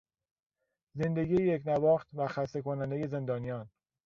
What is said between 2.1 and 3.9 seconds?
و خسته کنندهی زندانیان